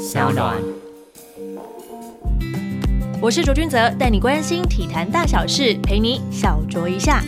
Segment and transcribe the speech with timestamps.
[0.00, 0.56] 小暖。
[3.20, 7.22] 我是卓君泽，带你关心体坛大小事，陪你小酌一下。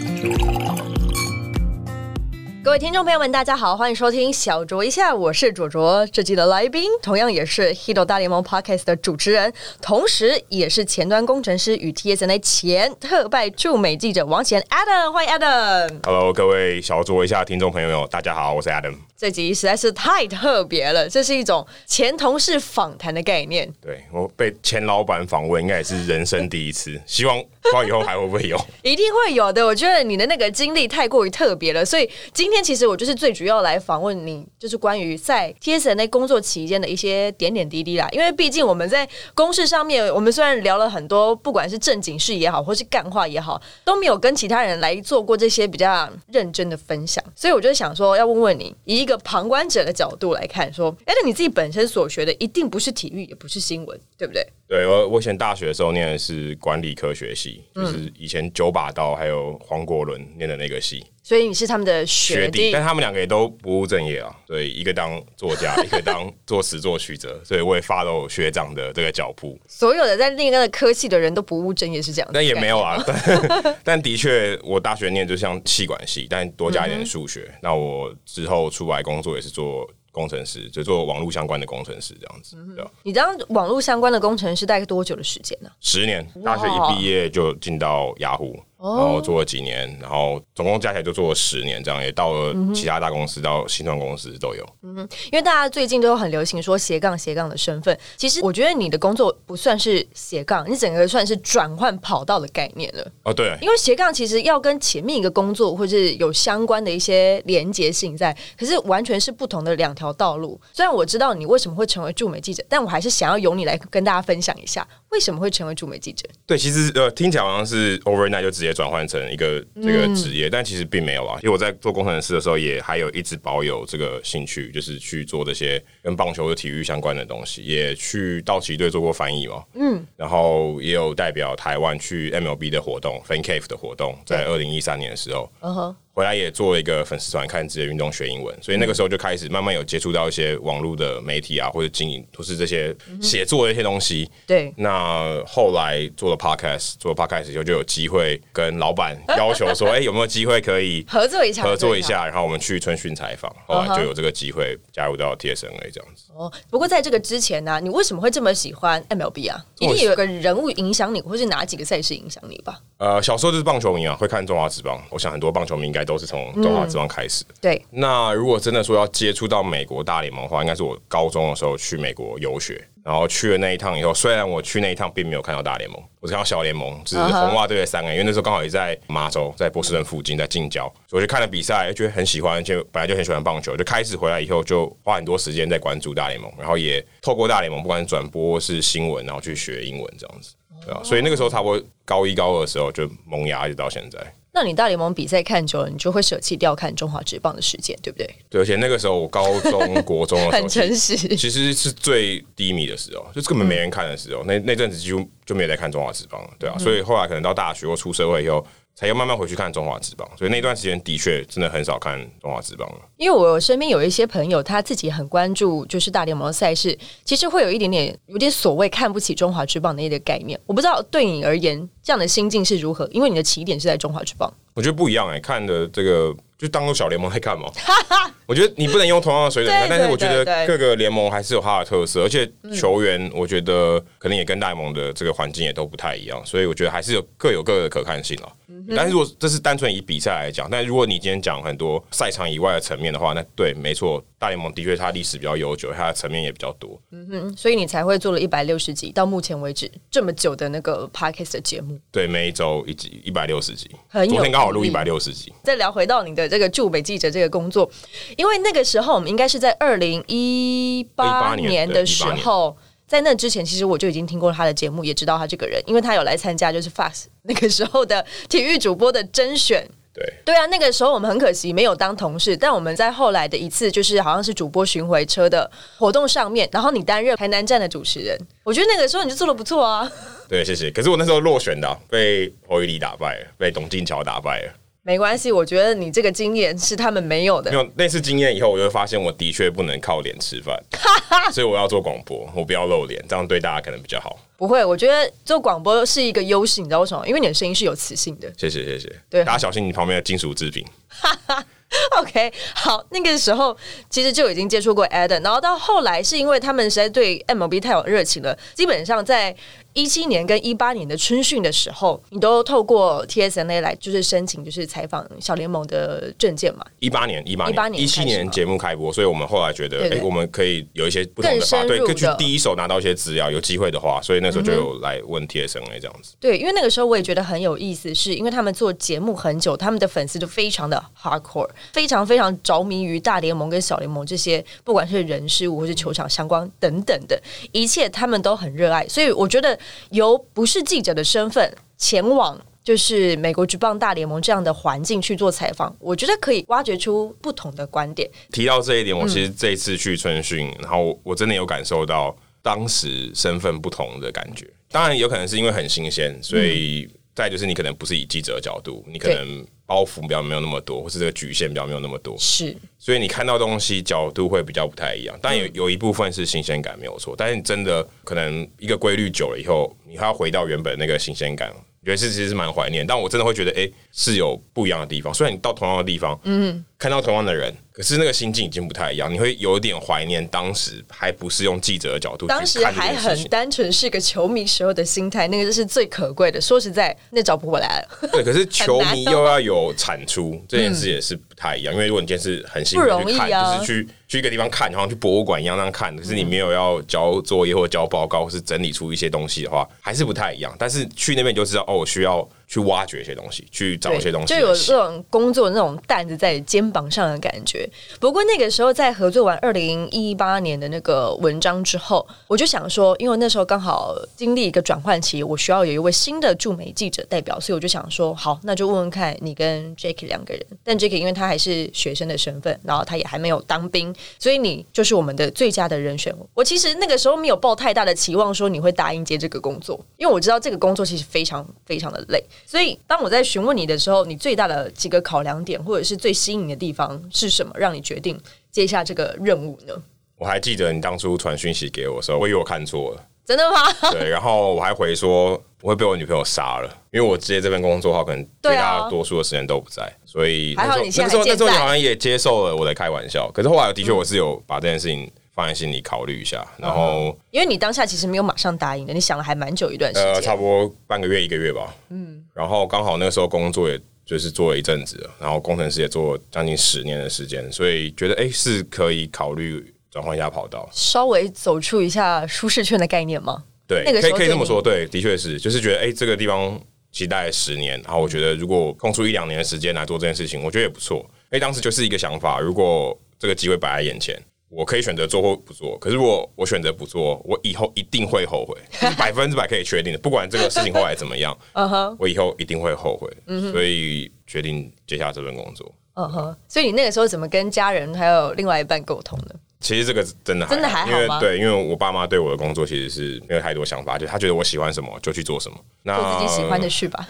[2.65, 6.07] 各位听众朋友们，大家好，欢迎收听小酌一下，我是卓卓。
[6.07, 16.01] 这季的来宾同样也是《h i d o 大联盟》Podcast 的主持人，同时也是前端工程师与 TSNA 前特派驻美记者王贤 Adam，欢迎 Adam。
[16.05, 18.95] Hello，各位小酌一下听众朋友，大家好，我是 Adam。
[19.17, 23.69] 这集实在是太特别了，这是一种前同事访谈的概念。
[23.81, 28.57] 对我被前老板访问，应该也是人生第一次， 希望不知道以后还会不会有。
[28.83, 29.65] 一定会有的。
[29.65, 38.07] 我觉得你的那个经历太过于特别了，所以今今天其实我就是最主要来访问你，就是关于在 TSNA 工作期间的一些点点滴滴啦。
[38.13, 47.25] 因为毕竟我们在公事上面，我们虽然聊了很多，不管是正经事也好，或是干话也好，都没有跟其他人来做过这些比较认真的分享。
[47.35, 54.47] 所以我就想说，要问问你，以一个旁观者的角度来看，说，哎，那你自己本身所学的一定不是体育，也不是新闻，对不对？
[54.73, 61.05] 对我，我以前大学的时候念的是管理科学系，就是以前九把刀还有黄国伦念的那个系。
[61.23, 72.33] 所以你是他们的学学弟弟，但他们两个也都不务正业啊，所以，一个当作家，一个当作词作曲者，所以我也 follow 学长的这个脚步，所有的在另一个科系的人都不务正业，是这样子。
[72.33, 77.53] 但也没有啊，但 但的确，我大学念就像气管系，但多加一点数学。
[77.61, 82.91] 那我之后出来工作也是做工程师，就做网络相关的工程师这样子，对吧？
[83.03, 94.67] 你当网络相关的工程师大概多久的时间呢、十年，大学一毕业就进到雅虎，然后做了几年，然后总共加起来就做了十年，这样也到了其他大公司，到新创公司都有。
[94.83, 103.07] 嗯因为大家最近都很流行说斜杠斜杠的身份，其实我觉得你的工作不算是斜杠，你整个算是转换跑道的概念了。
[103.23, 110.61] 哦，对，因为斜杠其实要跟前面一个工作或是有相关的一些连结性在，可是完全是不同的两条道路。
[110.73, 116.29] 虽然我知道你为什么会成为驻美记者，但我还是想要由你来跟大家分享一下为什么会成为驻美记者。
[116.47, 121.39] 对，其实呃，听起来好像是 overnight 就直接转换成一个这个职业，但其实并没有啊。
[121.43, 144.31] 因为我在做工程师的时候，也还有一直保有这个兴趣，就是去做这些跟棒球的体育相关的东西，也去道奇队做过翻译嘛，嗯，然后也有代表台湾去 MLB 的活动，Fan Cave 的活动，在二零一三年的时候，嗯哼，回来也做了一个粉丝团，看职业运动学英文，所以那个时候就开始慢慢有接触到一些网络的媒体啊，或者经营，都是这些写作的一些东西。
[144.47, 152.03] 对，那后来做了 podcast，做了 podcast 以后就有机会跟老板要求说， 哎、有没有机会可以合作一下，合作一。
[152.03, 152.27] 下？
[152.27, 156.25] 然后我们去春训采访，后来就有这个机会加入到 TSNA 这样子。
[156.35, 159.65] 哦，不过在这个之前呢、你为什么会这么喜欢 MLB 啊？
[159.79, 162.81] 一定有个人物影响你，或是哪几个赛事影响你吧？
[162.99, 165.01] 呃，小时候就是棒球迷啊，会看中华职棒。
[165.11, 167.45] 我想很多棒球迷应该都是从中华之棒开始。
[167.61, 194.19] 对，那如果真的说要接触到美国大联盟的话，应该是我高中的时候去美国游学，然后去了那一趟以后，虽然我去那一趟并没有看到大联盟，我只看到小联盟，就是红袜队的三个因为那时候刚好也在马州，在波士顿附近，在近郊，所以我就看了比赛，觉得很喜欢，就本来就很喜欢棒球，就开始回来以后就花很多时间在关注大联盟，然后也透过大联盟，不管是转播是新闻，然后去学英文这样子，对啊，所以那个时候差不多高一高二的时候就萌芽，一直到现在。
[194.55, 198.29] 那你大联盟比赛看久了，你就会舍弃掉看中华职棒的时间，对不对？
[198.51, 201.17] 对，而且那个时候我高中、 国中的时候，很诚实。
[201.17, 204.45] 其实是最低迷的时候，就是根本没人看的时候。
[204.45, 206.77] 那那阵子几乎就没有在看中华职棒了，对啊。
[206.79, 208.65] 所以后来可能到大学或出社会以后，
[208.95, 210.29] 才要慢慢回去看中华职棒。
[210.37, 213.01] 所以那段时间的确真的很少看中华职棒了。
[213.17, 220.59] 因为我身边有一些朋友，他自己很关注就是大联盟赛事，其实会有一点点有点所谓看不起中华职棒的一个概念。
[220.67, 224.53] 我不知道对你而言这样的心境是如何，因为你的起点是在中华职棒。
[224.75, 227.71] 我觉得不一样哎、看的这个就当做小联盟在看嘛。
[228.47, 238.53] 我觉得你不能用同样的水准看，但是我觉得各个联盟还是有它的特色，而且球员我觉得可能也跟大联盟的这个环境也都不太一样，所以我觉得还是有各有各的可看性哦。
[238.97, 247.01] 但是如果这是单纯以比赛来讲，但如果你今天讲很多赛场以外的层面的话，那对，没错，大联盟的确它历史比较悠久，它的层面也比较多。
[247.13, 251.97] 嗯哼，所以你才会做了一百六十集，到目前为止这么久的那个 podcast 的节目。
[252.11, 255.53] 对，每一周一集一百六十集，很有昨天刚好录一百六十集。
[255.63, 257.89] 再聊回到你的这个驻北记者这个工作，
[258.37, 262.77] 因为那个时候我们应该是在二零一八18年年的时候，
[263.07, 269.89] 在那之前，其实我就已经听过他的节目，也知道他这个人，因为他有来参加就是 Fox 那个时候的体育主播的甄选。
[270.15, 280.11] 对，对啊，那个时候我们很可惜没有当同事，但我们在后来的一次就是好像是主播巡回车的活动上面，然后你担任台南站的主持人，我觉得那个时候你就做的不错啊。
[280.49, 280.91] 对，谢谢。
[280.91, 284.73] 可是我那时候落选的啊、被侯玉丽打败了，被董静桥打败了。
[285.05, 287.77] 没关系，我觉得你这个经验是他们没有的没。
[287.77, 290.81] 有那次经验以后，我就会发现我的确不能靠脸吃饭，
[291.53, 294.39] 所以我要做广播，我不要露脸，这样对大家可能比较好。
[294.57, 297.27] 不会，我觉得做广播是一个优势，你知道为什么？
[297.27, 298.53] 因为你的声音是有磁性的。
[298.57, 300.87] 谢谢谢谢，对大家小心你旁边的金属制品。
[302.19, 303.77] OK，好，那个时候
[304.09, 309.55] 其实就已经接触过 Adam，然后到后来是因为他们实在对 MLB 太有热情了，基本上在
[309.95, 316.85] 一七年跟一八年的春训的时候，你都透过 TSNA 来就是申请就是采访小联盟的证件嘛。
[316.99, 326.35] 一八年、一八18年、年一七年节目开播，所以我们后来觉得，哎、我们可以有一些不同的法，对，可以去第一手拿到一些资料，有机会的话，所以那时候就有来问 TSNA 这样子。
[326.41, 337.41] 对，因为那个时候我也觉得很有意思，是因为他们做节目很久，他们的粉丝就非常的 hardcore，非常非常着迷于大联盟跟小联盟这些，不管是人事物或是球场相关等等的
[337.73, 339.07] 一切，他们都很热爱。
[339.09, 339.79] 所以我觉得
[340.11, 342.61] 由不是记者的身份前往。
[342.85, 348.29] 就是美国职棒大联盟这样的环境去做采访，我觉得可以挖掘出不同的观点。
[348.51, 354.69] 提到这一点，我其实嗯这一次去春训，然后我真的有感受到当时身份不同的感觉。
[354.91, 365.39] 当然，有可能是因为很新鲜，所以再就是你可能不是以记者的角度，你可能包袱比较没有那么多，或是这个局限比较没有那么多，是，所以你看到东西角度会比较不太一样。
[365.43, 371.71] 但有有一部分是新鲜感没有错，但是你真的可能一个规律久了以后，你还要回到原本那个新鲜感。
[372.03, 375.33] 我觉得是其实是蛮怀念，但我真的会觉得，哎、是有不一样的地方。
[375.33, 383.15] 虽然你到同样的地方，嗯，看到同样的人，可是那个心境已经不太一样，你会有点怀念当时还不是用记者的角度去当时还。
[383.23, 386.61] 很单纯是个球迷时候的心态，那个就是最可贵的。
[386.61, 388.29] 说实在，那找不回来了。
[388.33, 391.95] 对，可是球迷又要有产出，这件事也是不太一样。
[391.95, 400.75] 因为如果你今天是很辛苦就是去去一个地方看，好像去博物馆一样那样看，可是你没有要交作业或交报告，或是整理出一些东西的话，还是不太一样。
[400.79, 404.75] 但是去那边就知道，哦，我需要去挖掘一些东西，去找一些东西就有。
[404.75, 407.87] 这种工作那种担子在肩膀上的感觉。
[408.19, 420.65] 不过那个时候在合作完二零一八年的那个文章之后，我就想说，因为那时候刚好经历一个转换期，我需要有一位新的驻美记者代表，所以我就想说，好，那就问问看你跟 Jackie 两个人。
[420.83, 426.35] 但 Jackie 因为他还是学生的身份，然后他也还没有当兵，所以你就是我们的最佳的人选。
[426.55, 432.43] 我其实那个时候没有抱太大的期望，说你会答应接这个工作，因为我知道这个工作其实非常非常的累。
[432.67, 439.95] 所以当我在询问你的时候，你最大的几个考量点，或者是最吸引的地方是什么，让你决定接下这个任务呢？
[440.37, 444.11] 我还记得你当初传讯息给我的时候，我以为我看错了，真的吗？
[444.11, 445.51] 对，然后我还回说
[445.81, 460.43] 我会被我女朋友杀了，因为我接这份工作的话，可能对大多数的时间都不在，所以还好你现在那时候那时候你好像也接受了我的开玩笑，可是后来的确我是有把这件事情放在心里考虑一下，然后因为你当下其实没有马上答应的，你想了还蛮久一段时呃，间。
[460.43, 473.65] 差不多半个月一个月吧，嗯，然后刚好那个时候工作也就是做了一阵子，然后工程师也做了将近十年的时间，所以觉得哎、是可以考虑转换一下跑道，稍微走出一下舒适圈的概念吗？
[473.87, 481.19] 对，那个可以可以这么说，对，的确是，就是觉得哎、这个地方期待十年，然后我觉得如果空出一两年的时间来做这件事情，我觉得也不错。
[481.19, 484.41] 因为当时就是一个想法，如果这个机会摆在眼前，
[484.75, 485.99] 我可以选择做或不做。
[485.99, 488.75] 可是如果我选择不做，我以后一定会后悔，
[489.19, 490.19] 百分之百可以确定的。
[490.19, 493.31] 不管这个事情后来怎么样，嗯哼，我以后一定会后悔。
[493.71, 495.95] 所以决定接下这份工作。
[496.15, 496.57] 嗯哼。
[496.67, 499.55] 所以你那个时候怎么跟家人还有另外一半沟通的？
[499.83, 505.77] 其实这个真的真的还好吗因为对，因为我爸妈对我的工作其实是没有太多想法，就他觉得我喜欢什么就去做什么。
[506.05, 507.27] 那做自己喜欢的去吧，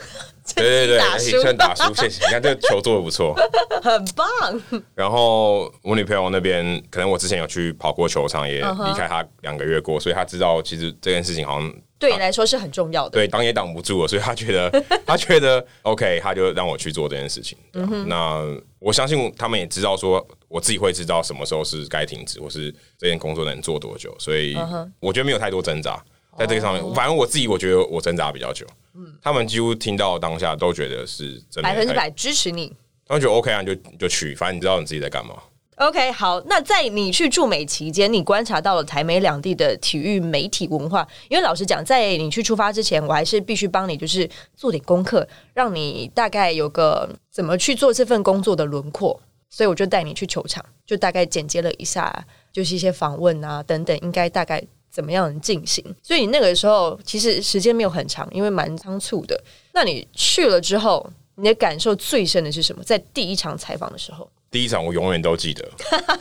[0.55, 2.25] 对 对对， 打书算哎打输，谢谢。
[2.27, 3.35] 你看这个球做的不错。
[3.83, 4.27] 很棒。
[4.95, 13.11] 然后我女朋友那边，可能我之前有去跑过球场，也离开她两个月过，所以她知道其实这件事情好像对你来说是很重要的。
[13.11, 17.57] 对挡也挡不住了，所以他觉得他觉得 OK，他就让我去做这件事情。
[17.73, 26.03] 对啊嗯那我相信他们也知道说，我自己会知道什么时候是该停止，或是这件工作能做多久，所以嗯我觉得没有太多挣扎。
[26.39, 28.67] 在这个上面，哦反正我自己我觉得我挣扎比较久，
[29.21, 32.73] 他们几乎听到当下都觉得是真的百分之百支持你。
[33.07, 35.35] 他们觉得 OK 啊，你就你就去，反正你知道你自己在干嘛。
[35.83, 41.05] OK，好，那在你去驻美期间，你观察到了台美两地的体育媒体文化。
[41.29, 49.21] 因为老实讲，在你去出发之前，我还是必须帮你就是做点功课，让你大概有个怎么去做这份工作的轮廓。
[49.51, 55.85] 所以我就带你去球场，就大概剪接了一下，就是一些访问啊等等，应该大概怎么样进行。
[56.01, 59.43] 所以你那个时候其实时间没有很长，因为蛮仓促的。
[59.75, 62.85] 那你去了之后，你的感受最深的是什么？
[62.85, 65.69] 在第一场采访的时候，第一场我永远都记得，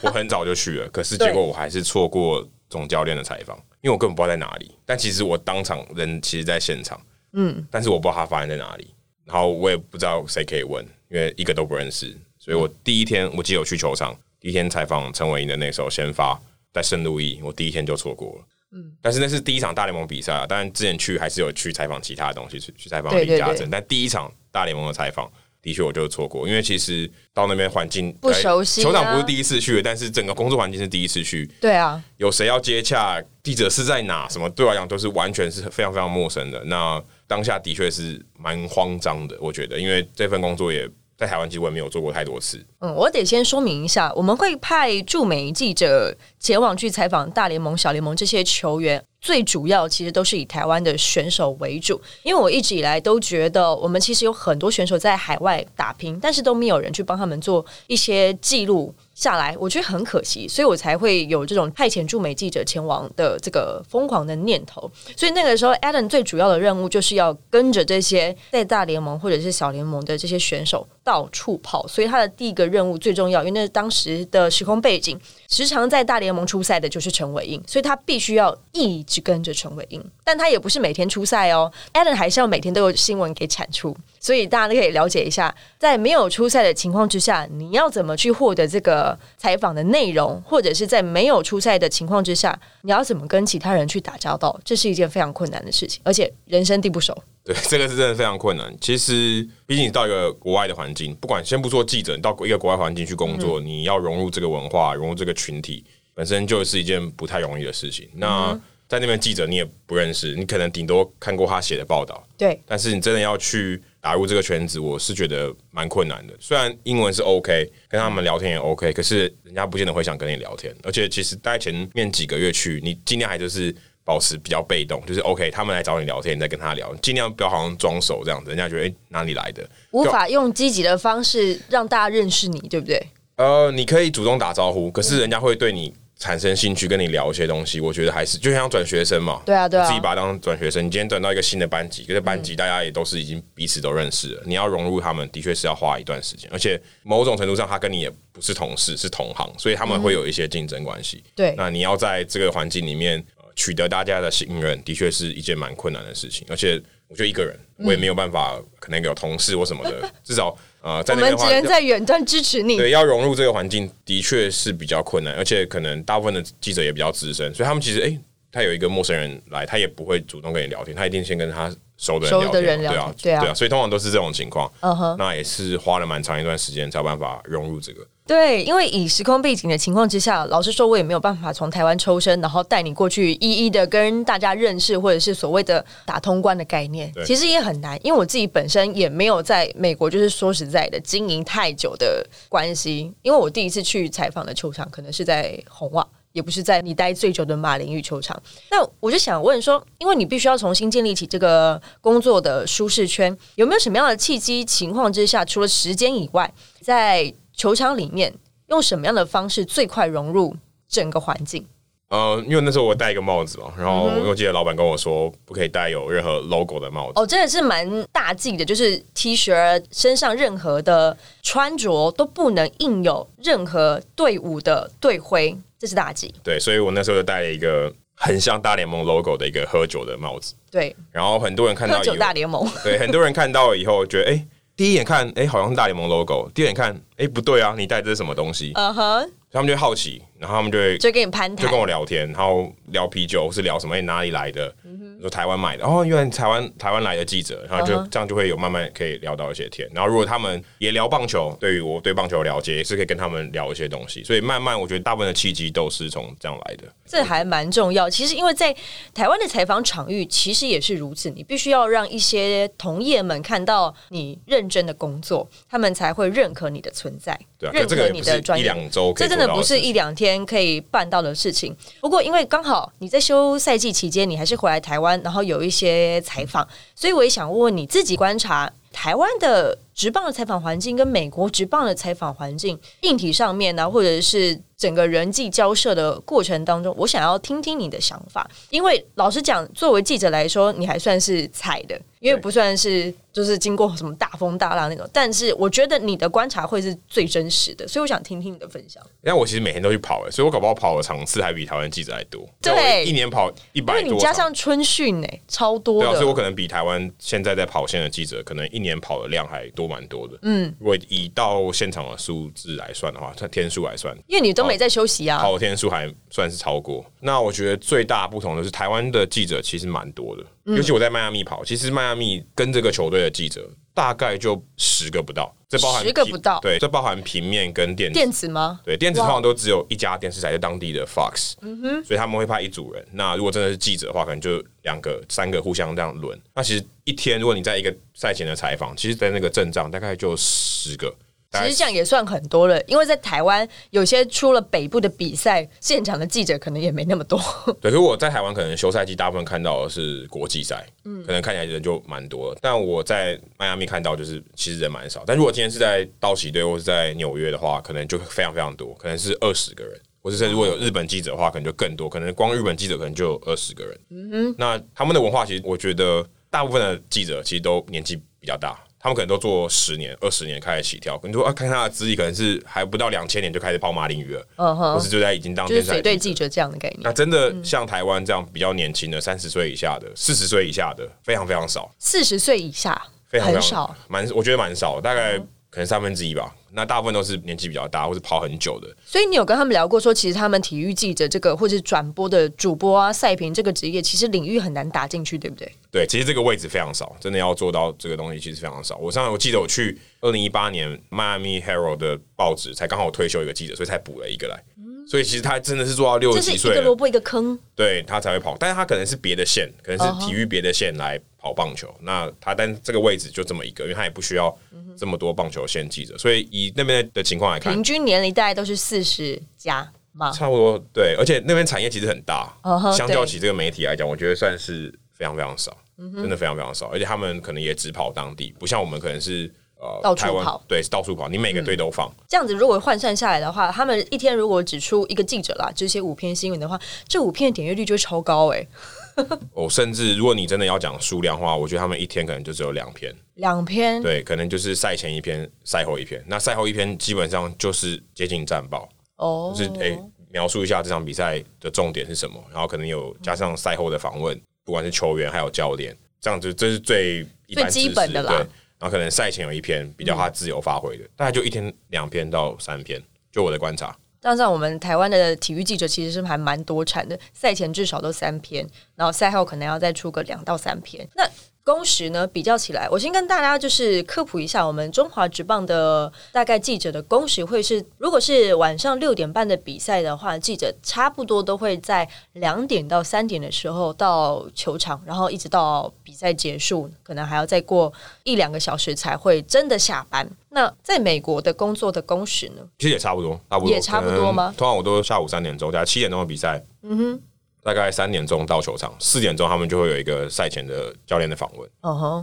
[0.02, 4.72] 我很早就去了，可是结果我还是错过总教练的采访，因为我根本不知道在哪里。
[4.86, 7.00] 但其实我当场人其实在现场，
[7.34, 8.96] 嗯，但是我不知道他发生在哪里。
[9.26, 12.18] 然后我也不知道谁可以问，因为一个都不认识。
[12.40, 16.38] 所以我第一天我记得我去球场，第一天采访陈伟霆的那时候先发
[16.74, 18.46] 在圣路易，我第一天就错过了。
[18.72, 25.30] 嗯，但是那是第一场大联盟比赛啊，当然之前去还是有去采访其他的东西，去去采访李嘉诚，但第一场大联盟的采访。
[25.62, 31.46] 的确，我就错过，因为其实到那边环境不熟悉，酋长不是第一次去，但是整个工作环境是第一次去。
[31.62, 33.22] 对啊，有谁要接洽？
[33.44, 34.28] 记者是在哪？
[34.30, 36.64] 什么对我来讲都是完全是非常非常陌生的。
[36.66, 40.88] 那当下的确是蛮慌张的，我觉得，因为这份工作也
[41.22, 42.60] 在台湾其实我也没有做过太多次。
[42.80, 49.00] 嗯，我得先说明一下，我们会派驻美记者前往去采访大联盟、小联盟这些球员。
[49.22, 58.92] 最主要其实都是以台湾的选手为主，因为我一直以来都觉得，我们其实有很多选手在海外打拼，但是都没有人去帮他们做一些记录。
[59.22, 64.90] 下来，我觉得很可惜，所以我才会有这种派遣驻美记者前往的这个疯狂的念头。
[65.16, 71.88] 所以那个时候，Adam 最主要的任务就是要跟着这些在大联盟或者是小联盟的这些选手到处跑。
[71.88, 75.16] 所以他的第一个任务最重要，因为那是当时的时空背景，
[75.52, 80.04] 时常在大联盟出赛的就是陈伟英，所以他必须要一直跟着陈伟英。
[80.24, 83.96] 但他也不是每天出赛哦，Adam 还是要每天都有新闻给产出。
[84.20, 97.18] 所以大家都可以了解一下，在没有出赛的情况之下，你要怎么去获得这个采访的内容，或者是在没有出赛的情况之下，你要怎么跟其他人去打交道，这是一件非常困难的事情，而且人生地不熟。
[97.44, 98.74] 对，这个是真的非常困难。
[98.80, 105.84] 其实，毕竟你到一个国外的环境，不管先不说记者，你到一个国外环境去工作，你要融入这个文化，融入这个群体，
[106.14, 108.10] 本身就是一件不太容易的事情。
[108.14, 112.62] 那在那边记者你也不认识，你可能顶多看过他写的报道，对。
[112.66, 113.82] 但是你真的要去。
[114.04, 116.34] 打入这个圈子，我是觉得蛮困难的。
[116.40, 120.76] 虽然英文是 OK，跟他们聊天也 OK，可是人家不见得会想跟你聊天。
[120.82, 123.72] 而且其实大概前面几个月去，你尽量还就是
[124.12, 133.02] 保持比较被动，就是 OK，他们来找你聊天，你再跟他聊，尽量不要好像装熟这样子，人家觉得哎哪里来的，无法用积极的方式让大家认识你，对不对？
[133.38, 135.94] 呃，你可以主动打招呼，可是人家会对你。
[136.22, 140.86] 产生兴趣跟你聊一些东西，我觉得还是就像转学生嘛，对啊，对啊，自己把它当转学生。
[140.86, 151.24] 你今天转到一个新的班级，可是班级大家也都是已经彼此都认识了，你要融入他们，的确是要花一段时间，而且某种程度上，他跟你也不是同事，是同行，所以他们会有一些竞争关系。
[151.36, 156.46] 对，那你要在这个环境里面取得大家的信任，的确是一件蛮困难的事情。
[156.50, 160.58] 而且，我觉得一个人，我也没有办法，可能有同事或什么的，至少。
[160.82, 162.76] 呃， 我们只能在远端支持你。
[162.76, 168.18] 对，要融入这个环境的确是比较困难，而且可能大部分的记者也比较资深，所以他们其实，哎，
[168.52, 174.70] 他有一个陌生人来，他也不会主动跟你聊天，他一定先跟他熟的人聊天，对啊，对啊，所以通常都是这种情况。
[174.80, 178.06] 嗯哼，那也是花了蛮长一段时间才有办法融入这个。
[178.26, 188.00] 对，因为以时空背景的情况之下，老实说，我也没有办法从台湾抽身，然后带你过去一一的跟大家认识，或者是所谓的打通关的概念，其实也很难。
[188.06, 193.14] 因为我自己本身也没有在美国，就是说实在的经营太久的关系。
[193.22, 198.42] 因为我第一次去采访的球场，可能是在红袜，也不是在你待最久的马林鱼球场。
[198.70, 208.34] 那我就想问说，因为你必须要重新建立起这个工作的舒适圈，有没有什么样的契机情况之下，除了时间以外，在球场里面
[208.68, 210.56] 用什么样的方式最快融入
[210.88, 211.66] 整个环境？
[212.10, 217.14] 呃，因为那时候我戴一个帽子嘛，然后我记得老板跟我说不可以戴有任何 logo 的帽子。
[217.16, 226.32] 哦，真的是蛮大忌的，就是 T 恤身上任何的穿着都不能印有任何队伍的队徽，这是大忌。
[226.44, 230.54] 对，所以我那时候就戴了一个很像大联盟 logo 的一个喝酒的帽子。
[230.70, 234.48] 对，然后很多人看到喝酒大联盟， 对，很多人看到以后觉得哎。
[234.74, 236.50] 第一眼看，哎，好像是大联盟 logo。
[236.56, 238.72] 第二眼看，哎，不对啊，你戴这是什么东西？
[238.74, 243.96] 嗯哼，他们就好奇，然后他们就会就跟你攀谈，就跟我聊天，然后聊啤酒，或是聊什么？
[243.96, 244.74] 哎，哪里来的？
[245.22, 249.88] 说台湾买的，哦，原来台湾台湾来的记者，然后就这样就会有慢慢可以聊到一些天。
[249.94, 254.24] 然后如果他们也聊棒球，对于我对棒球了解，也是可以跟他们聊一些东西。
[254.24, 256.86] 所以慢慢我觉得大部分的契机都是从这样来的。
[257.06, 258.10] 这还蛮重要。
[258.10, 258.76] 其实因为在
[259.14, 261.30] 台湾的采访场域，其实也是如此。
[261.30, 268.66] 你必须要让一些同业们看到你认真的工作，他们才会认可你的存在，对认可你的专业。
[268.66, 271.76] 一两周，这真的不是一两天可以办到的事情。
[272.00, 275.12] 不过因为刚好你在休赛季期间，你还是回来台湾。
[275.22, 293.14] 然后有一些采访，所以我也想问问你自己观察台湾的直棒的采访环境跟美国直棒的采访环境硬体上面呢，或者是整个人际交涉的过程当中，我想要听听你的想法，因为老实讲，作为记者来说，你还算是菜的，因为不算是。
[293.34, 299.02] 就是经过什么大风大浪那种，但是我觉得你的观察会是最真实的，所以我想听听你的分享。
[299.24, 302.46] 因为我其实每天都去跑，哎，所以我搞不好跑的场次还比台湾记者还多。
[302.62, 306.14] 对，一年跑一百多，你加上春训，哎，超多的。
[306.16, 310.38] 所以我可能比台湾现在在跑线的记者，可能一年跑的量还多蛮多的。
[310.42, 317.06] 嗯，如果以到现场的数字来算的话，它天数来算，因为你都没在休息啊，跑的天数还算是超过。
[317.20, 320.44] 那我觉得最大不同的是，台湾的记者其实蛮多的。
[320.66, 328.80] 尤其我在迈阿密跑，其实迈阿密跟这个球队的记者大概就十个不到，这包含十个不到，对，这包含平面跟电电子吗？
[328.86, 333.04] 对，电子通常都只有一家电视台，在当地的 Fox，嗯哼，所以他们会派一组人。
[333.12, 336.40] 那如果真的是记者的话，可能就两个、三个互相这样轮。
[336.54, 341.14] 那其实一天，如果你在一个赛前的采访，其实在那个阵仗大概就十个。
[341.52, 347.38] 其实这样也算很多了，因为在台湾有些出了北部的比赛，现场的记者可能也没那么多。
[347.82, 352.56] 对，可是我在台湾可能休赛季大部分看到的是国际赛，嗯，可能看起来人就蛮多。
[352.62, 355.24] 但我在迈阿密看到就是其实人蛮少。
[355.28, 360.00] 但如果今天是在道奇队或是在纽约的话，可能就非常非常多，可能是二十个人。
[360.24, 364.00] 或者是如果有日本记者的话，可能就更多，可能光日本记者可能就有二十个人。
[364.12, 368.80] 嗯哼，那他们的文化其实我觉得大部分的记者其实都年纪比较大。
[369.02, 371.20] 他们可能都做十年、二十年开始起跳。
[371.24, 377.02] 你说啊，看他的资历，可能是还不到两千年就开始跑马林鱼了，嗯哼，或是就在已经当就是水队记者这样的概念。
[377.02, 381.92] 那真的像台湾这样比较年轻的，三十岁以下的、四十岁以下的，非常非常少。
[381.98, 385.40] 四十岁以下非常少，蛮我觉得蛮少，大概
[385.72, 386.54] 可能三分之一吧。
[386.74, 395.72] 那大部分都是年纪比较大或者跑很久的，所以你有跟他们聊过，说其实他们体育记者这个或者转播的主播啊、赛评这个职业，其实领域很难打进去，对不对？
[395.92, 398.98] 对，其实这个位置非常少，真的要做到这个东西，其实非常少。
[398.98, 404.64] 我上我记得我去二零一八年迈阿密 Herald 的报纸，才刚好退休一个记者，所以才补了一个来。
[405.08, 408.56] 所以其实他真的是做到六十几岁，一个萝卜一个坑，对他才会跑。
[408.60, 411.94] 但是他可能是别的线，可能是体育别的线来跑棒球。
[412.02, 414.56] 那他但这个位置就这么一个，因为他也不需要
[414.98, 416.18] 这么多棒球线记者。
[416.18, 420.78] 所以以那边的情况来看，平均年龄大概都是四十加嘛，差不多。
[420.94, 422.56] 对，而且那边产业其实很大，
[422.96, 426.88] 相较起这个媒体来讲，我觉得算是非常非常少，真的非常非常少。
[426.88, 429.52] 而且他们可能也只跑当地，不像我们可能是。
[429.82, 432.08] 呃，到处跑，对，到处跑，你每个队都放。
[432.28, 438.68] 这样子，如果换算下来的话，他们一天如果只出一个记者啦，就写五篇新闻的话，这五篇的点阅率就会超高哎。
[439.56, 446.24] 哦，甚至如果你真的要讲数量的话，我觉得他们一天可能就只有两篇，两篇，对，可能就是赛前一篇，赛后一篇。
[446.28, 449.98] 那赛后一篇基本上就是接近战报，哦，就是哎，
[450.30, 458.46] 描述一下这场比赛的重点是什么，然后可能有加上赛后的访问，不管是球员还有教练，这样子这是最最基本的啦。
[458.82, 463.00] 然后可能赛前有一篇比较他自由发挥的，大概就一天两篇到三篇，
[463.32, 463.96] 就我的观察。
[464.20, 471.08] 加上我们台湾的体育记者其实是还蛮多产的，赛前至少都三篇，然后赛后可能要再出个两到三篇。
[471.16, 471.24] 那
[471.64, 472.26] 工时呢？
[472.28, 487.92] 比较起来，我先跟大家就是科普一下，我们中华职棒的大概记者的工时会是，如果是晚上六点半的比赛的话，记者差不多都会在两点到三点的时候到球场，然后一直到比赛结束，可能还要再过
[488.24, 490.28] 一两个小时才会真的下班。
[490.50, 492.62] 那在美国的工作的工时呢？
[492.80, 494.54] 其实也差不多，差不多也差不多吗？
[494.58, 496.64] 通常我都下午三点钟，大概七点钟的比赛。
[496.82, 497.22] 嗯哼。
[497.64, 501.70] 大概三点钟到球场，四点钟他们就会有一个赛前的教练的访问，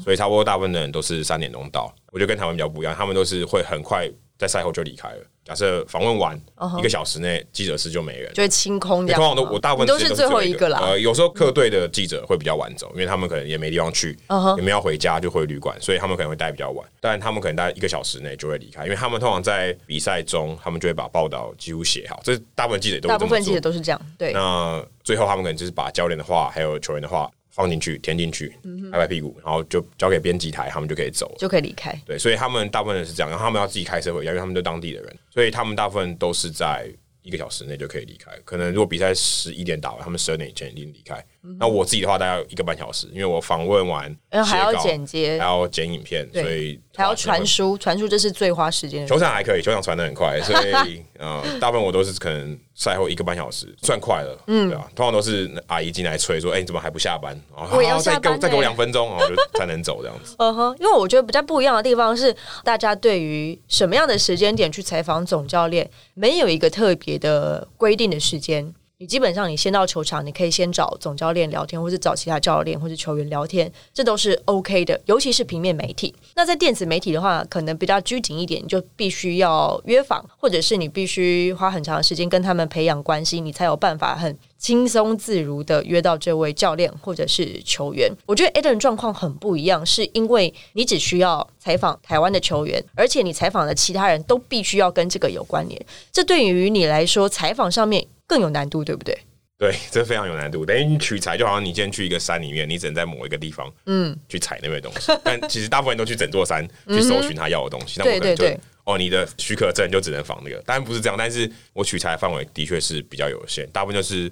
[0.00, 1.94] 所以差不多大部分的人都是三点钟到。
[2.12, 5.18] 我觉得跟台湾比较不一样，他们都是会很快在赛后就离开了。
[5.44, 6.38] 假设访问完
[6.78, 9.06] 一个小时内，记者室就没人，就会清空。
[9.06, 10.78] 通常都我大部分都是最后一个啦。
[10.82, 14.14] 呃，有时候客队的记者会比较晚走，因为他们可能也没地方去，
[14.58, 16.86] 也没要回家，就回旅馆，所以他们可能会待比较晚。
[17.00, 22.20] 但他们可能待一个小时内就会离开，因为他们通常在比赛中，他们就会把报道几乎写好。
[22.22, 23.98] 这大部分记者都大部分记者都是这样。
[24.18, 24.34] 对。
[24.34, 27.30] 那最后他们可能就是把教练的话还有球员的话。
[27.58, 28.56] 放进去，填进去，
[28.90, 31.92] 拍拍屁股，然后就交给编辑台，他们就可以走，就可以离开。
[32.06, 36.88] 对，所以他们大部分人是这样，然后他们要自己开车回家，因为他们都当地的人，所以他们大部分都是在。
[37.20, 41.22] 一个小时内就可以离开，可能如果比赛十一点打完，他们十二点以前已经离开。
[41.58, 49.06] 那我自己的话，大概一个半小时，因为我访问完，然后还要剪接，还要剪影片，所以还要传输，传输这是最花时间。
[49.06, 50.54] 球场还可以，球场传的很快，所
[50.86, 57.38] 以 呃，大部分我都是可能赛后一个半小时算快了，嗯，对啊，通常都是阿姨进来催说：“哎，你怎么还不下班？”
[57.72, 60.34] 我要再给再给我两分钟，然后就才能走这样子。
[60.40, 67.98] 嗯哼，因为我觉得比较不一样的地方是，大家对于什么样的时间点去采访总教练，没有一个特别的规。
[67.98, 75.00] 定的时间，你基本上你先到球场，你可以先找总教练聊天，或者找其他教练或者球员聊天，这都是 OK 的。
[75.06, 88.12] 尤其是平面媒体，那在电子媒体的话，可能比较拘谨一点，你就必须要约访，或者是你必须花很长的时间跟他们培养关系，你才有办法很轻松自如的约到这位教练或者是球员。
[88.26, 95.80] 我觉得 Eden 状况很不一样，是因为你只需要采访台湾的球员，而且你采访的其他人都必须要跟这个有关联。
[96.10, 98.04] 这对于你来说，采访上面。
[98.28, 99.18] 更有难度，对不对？
[99.58, 100.64] 对，这非常有难度。
[100.64, 105.10] 等于你取材，就好像你今天去一个山里面，你只能在某一个地方，嗯，去采那边东西。
[105.24, 107.98] 但其实大部分人都去整座山去搜寻他要的东西。
[107.98, 108.44] 那我可能就
[108.84, 110.62] 哦，你的许可证就只能仿那个。
[110.62, 113.68] 当然不是这样，但是我取材范围的确是比较有限。
[113.72, 114.30] 大部分就是，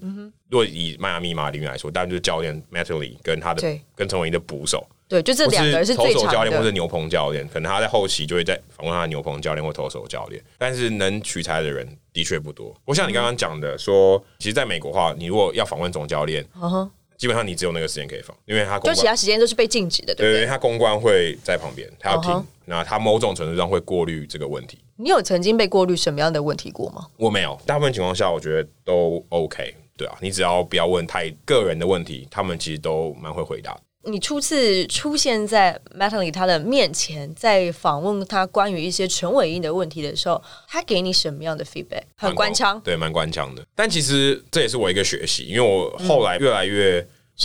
[0.48, 4.86] 如果以迈阿密马里面来说，当然就是教练 m a t t l y 跟他的跟陈伟霆的捕手。
[5.08, 10.42] 对，就这两个人是投手教练或者牛棚教练，可能他在后期就会在访问他的牛棚教练或投手教练。
[10.58, 12.74] 但是能取材的人的确不多。
[12.84, 16.44] 我像你刚刚讲的，说其实在美国话，你如果要访问总教练，
[17.16, 20.44] 基本上你只有那个时间可以访，因为他就其他时间都是被禁止的，对不对？
[20.46, 24.78] 他公关会在旁边，他要听，那他某种程度上会过滤这个问题。
[24.96, 27.06] 你有曾经被过滤什么样的问题过吗？
[27.16, 29.74] 我没有，大部分情况下我觉得都 OK。
[29.96, 33.74] 对啊，你只要不要问太个人的问题，他们其实都蛮会回答。
[34.06, 42.04] 你初次出现在 Matley 他的面前，在访问他关于一些陈伟英的问题的时候，他给你什么样的 feedback？
[42.16, 43.66] 很官腔，对，蛮官腔的。
[43.74, 47.00] 但其实这也是我一个学习，因为我后来越来越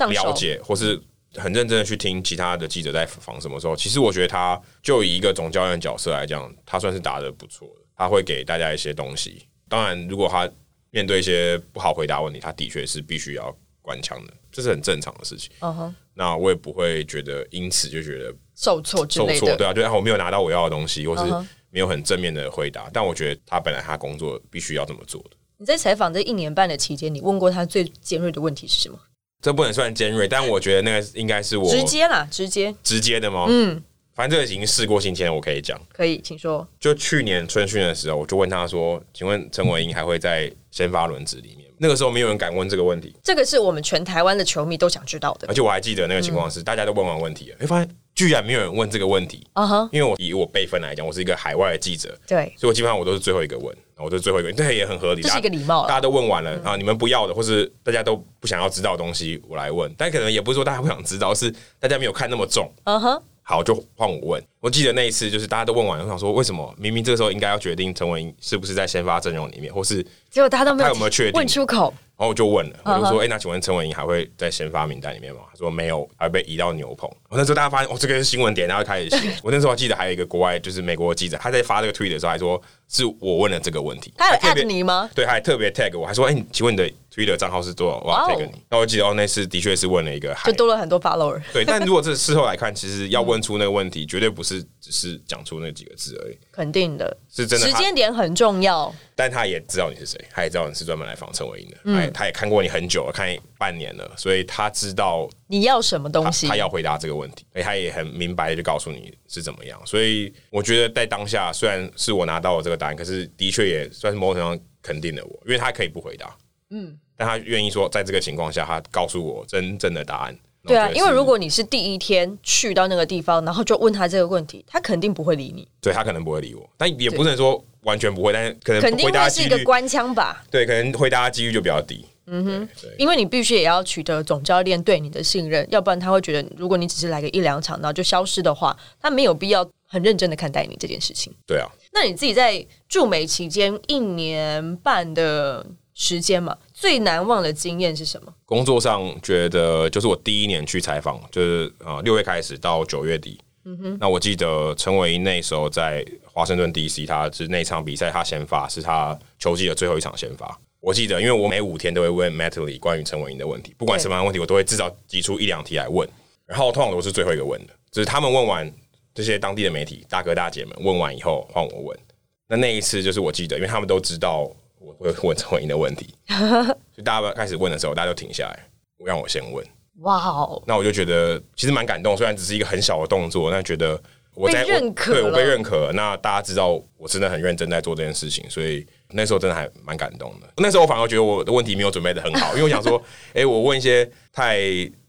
[0.10, 1.02] 了解，或是
[1.36, 3.76] 很认真的去听其他的记者在访什么时候。
[3.76, 7.82] 其实我觉得他就以一个总教练角色来讲，他算是答的不错的。
[7.97, 9.45] 他会给大家一些东西。
[9.67, 10.50] 当然，如果他
[10.89, 15.52] 面对一些不好回答问题，他的确是必须要官腔的，这是很正常的事情。
[15.60, 15.95] 嗯哼。
[16.22, 21.24] 那我也不会觉得因此就觉得受挫受挫，对啊，对啊，我没有拿到我要的东西，或是
[21.72, 22.88] 没有很正面的回答。
[22.94, 25.32] 但我觉得他本来他工作必须要这么做的。
[25.58, 29.00] 你在采访这一年半的期间，你问过他最尖锐的问题是什么？
[29.42, 33.48] 这不能算尖锐，但我觉得那个应该是我直接啦，直接直接的吗？
[33.50, 33.82] 嗯，
[34.13, 35.80] 反正这个已经事过境迁，我可以讲。
[35.93, 36.67] 可以，请说。
[36.80, 45.47] 就去年春训的时候，我就问他说：“请问陈伟英还会在先发轮子里面？”那个时候没有人敢问这个问题，这个是我们全台湾的球迷都想知道的。
[45.47, 49.47] 而且我还记得那个情况是，大家都问完问题了，哎，发现居然没有人问这个问题。
[49.54, 55.88] 啊哈，因为我以我辈分来讲，我是一个海外的记者，对，所以我基本上我都是最后一个问，我都是最后一个，这也很合理，这是一个礼貌。
[55.88, 59.91] 大家都问完了啊，你们不要的，或是大家都不想要知道的东西，我来问。
[59.97, 62.71] 但可能也不是说大家不想知道，是大家没有看那么重。
[62.84, 63.24] 嗯哼。
[63.52, 64.42] 好，就换我问。
[64.62, 71.94] 我记得那一次，就是大家都问完，我想说，为什么明明这个时候应该要决定陈文是不是在先发阵容里面，或是结果大家都没有，他有没有确定问出口？
[72.18, 79.36] 然后我就问了，我就说：“哎，那请问陈文英还会在先发名单里面吗？”他说：“没有，还被移到牛棚。”我那时候大家发现，哦，这个是新闻点，然后开始写。
[79.44, 85.10] 我那时候记得还有一个国外，就是美国记者，他在发这个推的时候还说：“是我问了这个问题。”他有 tag 你吗？
[85.16, 88.00] 对，他还特别 tag 我，还说：“哎，请问你的推的账号是多少？
[88.00, 91.39] 我要 tag 你。”那我记得哦，那次的确是问了一个，就多了很多 follower。
[91.52, 96.38] 对，但 如果这事后来看，其实要问出那个问题，绝对不是只是讲出那几个字而已。
[96.52, 98.93] 肯定的，是真的，时间点很重要。
[99.13, 109.80] 但他也知道你是谁，他也知道你是专门来访陈伟英的，嗯，他也看过你很久了，看半年了，所以他知道你要什么东西，他要回答这个问题，所以他也很明白的就告诉你是怎么样。
[109.86, 116.36] 所以我觉得在当下，虽然是我拿到了这个答案，可是的确也算是某种程度上肯定了我，因为他可以不回答，
[116.71, 120.36] 嗯，但他愿意说在这个情况下，他告诉我真正的答案。
[120.66, 125.68] 对啊，因为如果你是第一天去到那个地方，然后就问他这个问题，他肯定不会理你。
[125.80, 130.44] 对他可能不会理我，但也不能说完全不会，但是可能肯定会是一个官腔吧。
[130.50, 132.04] 对，可能回答几率就比较低。
[132.26, 141.32] 嗯哼，因为你必须也要取得总教练对你的信任，要不然他会觉得，如果你只是来个一两场，然后就消失的话，他没有必要很认真的看待你这件事情。
[141.46, 146.58] 对啊，那你自己在驻美期间一年半的时间嘛？
[146.82, 148.34] 最难忘的经验是什么？
[148.44, 153.39] 工作上觉得就是我第一年去采访，就是呃六月开始到九月底。
[153.65, 160.60] 嗯哼，那我记得陈伟英那时候在华盛顿 DC，他是那场比赛他先发，是他球季的最后一场先发。
[160.80, 166.10] 我记得，因为我每五天都会问 Matley 关于陈伟英的问题，不管什么样的问题，我都会至少挤出一两题来问。
[166.48, 168.74] 然后通常都是最后一个问的，就是他们问完
[169.13, 172.00] 这些当地的媒体大哥大姐们问完以后，换我问。
[172.48, 174.52] 那那一次就是我记得，因为他们都知道。
[174.82, 176.13] 我会问陈伟英的问题，
[176.98, 178.60] 就大家开始问的时候，大家就停下来，
[179.06, 179.65] 让我先问。
[180.00, 180.62] 哇哦！
[180.65, 184.02] 那我就觉得其实蛮感动，虽然只是一个很小的动作，但觉得
[184.34, 185.91] 我在认可，对我被认可。
[185.94, 190.48] 那大家知道我真的很认真在做这件事情，所以那时候真的还蛮感动的。
[190.58, 193.00] 那时候我反而觉得我的问题没有准备的很好，因为我想说，
[193.36, 194.58] 哎，我问一些太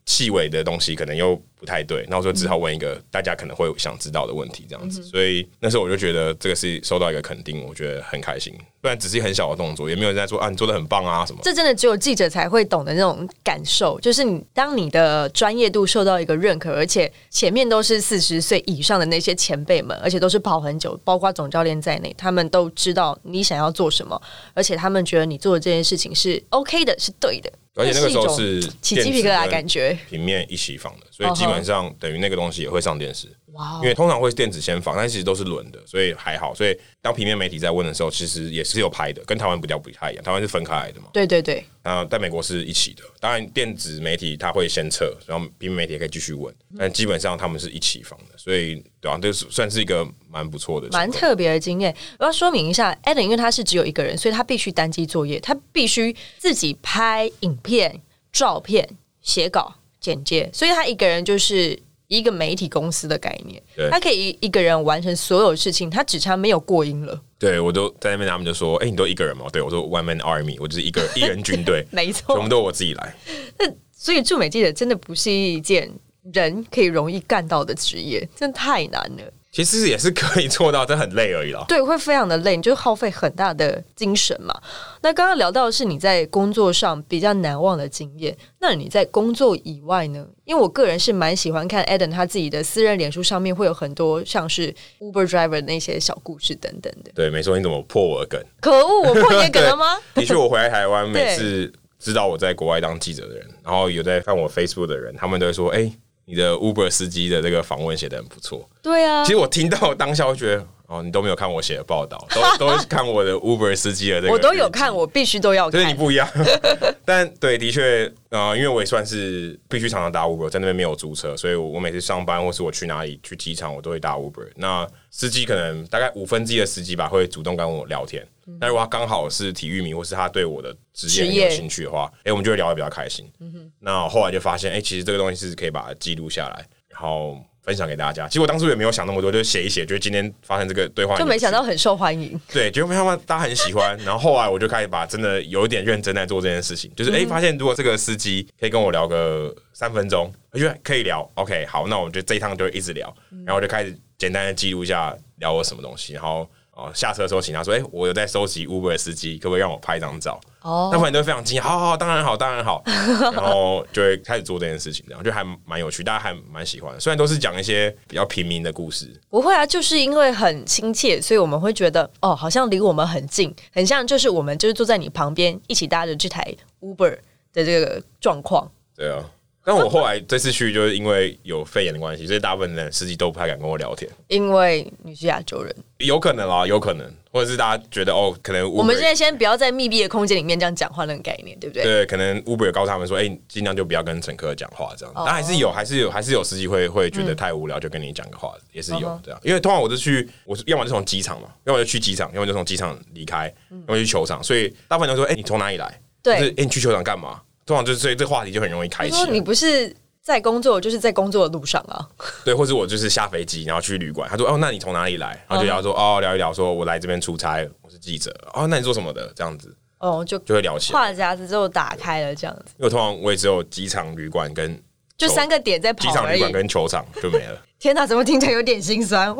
[0.04, 5.00] 细微的东西，可能又不太对，那我就只好问一个大家可能会想知道的问题，这样子。
[5.00, 8.52] 所以那时候我就觉得这个是收到一个肯定，我觉得很开心。
[8.80, 11.38] 不然只是很小的动作，也没有人在说啊，你做的很棒啊什么。
[11.44, 24.20] 这真的只有记者才会懂的那种感受，就是你当你的专业度受到一个认可，而且前面都是四十岁以上的那些前辈们，而且都是跑很久，包括总教练在内，他们都知道你想要做什么，
[24.52, 27.52] 而且他们觉得你做的这件事情是 OK 的，是对的。
[27.74, 33.28] 而且那个时候是起鸡皮疙瘩感觉，平面一起放的，所以基本上等于那个东西也会上电视。
[33.52, 33.74] 哇！
[33.82, 36.54] 因为通常会是电子先放，但其实都是轮的，所以还好。
[36.54, 40.24] 所以当平面媒体在问的时候，其实也是有拍的，跟台湾不掉不太一样。
[40.24, 41.08] 台湾是分开来的嘛？
[41.12, 41.62] 对对对。
[41.82, 43.02] 啊，在美国是一起的。
[43.20, 49.18] 当然，电子媒体它会先测，然后平面媒体也可以继续问，但基本上他们是一起放的，所以对啊？
[49.20, 51.94] 这是算是一个蛮不错的、蛮特别的经验。
[52.18, 58.00] 我要说明一下，Adam 因为他是只有一个人，所以他必须单机作业，他必须自己拍影片。
[58.32, 58.88] 照片、
[59.20, 63.62] 写稿、剪接，所以他一个人就是一个媒体公司的概念。
[63.90, 67.18] 他可以一个人完成所有事情，他只差没有过音了。
[67.38, 71.86] 对我都在那边，他们就说：“哎，你都一个人吗？”对我说：“One man army，我就是一个一人军队。
[71.90, 73.14] ”没错，全部都我自己来。
[73.58, 75.90] 那所以驻美记者真的不是一件
[76.32, 79.32] 人可以容易干到的职业，真的太难了。
[79.52, 81.62] 其实也是可以做到，但很累而已啦。
[81.68, 84.58] 对，会非常的累，你就耗费很大的精神嘛。
[85.02, 90.26] 那刚刚聊到的是你在工作上比较难忘的经验，那你在工作以外呢？
[90.46, 97.12] 因为我个人是蛮喜欢看 Eden 他自己的私人脸书上面会有很多像是 Uber driver 那些小故事等等的。
[97.14, 98.42] 对，没错，你怎么破我的梗？
[98.58, 99.98] 可恶，我破你的梗了吗？
[100.14, 105.92] 的确，我回来台湾，每次知道我在国外当记者的人，然后有在看我 Facebook 的人，他们都会说：“哎。”
[106.24, 109.24] 你的 Uber 司机的这个访问写的很不错，对啊。
[109.24, 112.24] 其实我听到当下，我觉得哦，你都没有看我写的报道，
[112.58, 115.70] 都 都看我的 Uber 司机的这个，我都有看，我必须都要。
[115.70, 116.28] 就是你不一样，
[117.04, 124.46] 但对，的确啊，因为我也算是必须常常搭 Uber，在那边没有租车，所以我每次上班或是我去哪里去机场，我都会搭 Uber。
[124.56, 128.26] 那司机可能大概五分之一的司机吧，会主动跟我聊天。
[128.60, 133.30] 那如果他刚好是体育迷，或是他对我的职业有兴趣的话，哎，我们就会聊得比较开心。
[133.78, 138.26] 那后来就发现，哎，其实这个东西是可以把它记录下来，然后分享给大家。
[138.26, 142.38] 其实我当初也没有想那么多，就写一写，觉得今天发生这个对话，就没想到很受欢迎。
[142.52, 143.96] 对，结果没想到大家很喜欢。
[144.04, 151.28] 然后后来我就开始把真的有一点认真在做这件事情，就是哎，发现如果这个司机可以跟我聊个三分钟，我觉得可以聊。
[151.34, 156.48] OK，好，那我们就这一趟就一直聊，然后我就开始简单的记录一下聊我什么东西，然后。
[156.74, 166.98] 哦，下车的时候请他说：“哎，我有在收集 Uber 的司机，可不可以让我拍一张照？”哦，那朋友都非常惊讶，好好，当然好，当然好，然后就会开始做这件事情，然后就还蛮有趣，大家还蛮喜欢。
[166.98, 176.42] 虽然都是讲一些比较平民的故事，不会啊，就是因为很亲切，所以我们会觉得哦，好像离我们很近，很像就是我们就是坐在你旁边一起搭着这台
[176.80, 177.18] Uber
[177.52, 178.70] 的这个状况。
[178.96, 179.22] 对啊。
[179.64, 184.10] 但我后来这次去，就是因为有肺炎的关系，所以大部分的司机都不太敢跟我聊天。
[184.26, 191.84] 因为你是亚洲人，有可能啊，有可能，或者是大家觉得哦，可能我们现在先不要在密闭的空间里面这样讲话，那个概念对不对？
[191.84, 195.14] 对，可能 Uber 告诉他们说，哎，尽量就不要跟乘客讲话这样。
[195.14, 199.40] 但还是有，还是有，还是有司机会会觉得太无聊，就跟你讲个话，也是有这样。
[199.44, 203.46] 因为通常我就去，我是要么就从机场嘛，要么就去机场，要么就从机场离开，
[203.86, 204.42] 要么去球场。
[204.42, 206.00] 所以大部分都说，哎，你从哪里来？
[206.20, 207.40] 对，哎，你去球场干嘛？
[207.66, 209.30] 通常就是所以这话题就很容易开启。
[209.30, 209.94] 你不是。
[210.22, 211.98] 在工作就是在工作的路上啊，
[212.46, 214.30] 对，或者我就是下飞机然后去旅馆。
[214.30, 218.32] 他说：“哦，那你从哪里来？”然后就聊说：“哦，聊一聊，说我来这边出差，我是记者。
[218.54, 219.32] 哦，那你做什么的？
[219.34, 222.66] 这样子哦，就就会聊起来，话匣子就打开了，这样子。
[222.78, 224.80] 因为通常我也只有机场、旅馆跟
[225.16, 227.60] 就三个点在跑，机场、旅馆跟球场就没了。
[227.78, 229.34] 天哪，怎么听起来有点心酸？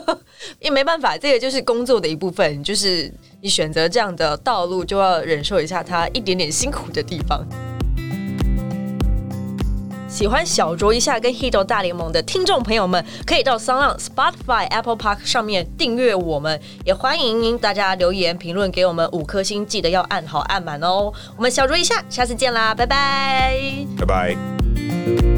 [0.60, 7.46] 也没办法，这个就是工作的一部分，就是你选择这样的道路，就要忍受一下它一点点辛苦的地方。
[10.16, 21.12] 喜欢小酌一下跟 h i d o 大联盟的听众朋友们，可以到 s o n Spotify、Apple Park 上面订阅我们，也欢迎大家留言评论给我们五颗星，记得要按好按满哦。
[21.36, 23.60] 我们小酌一下，下次见啦，拜拜，
[23.98, 25.35] 拜拜。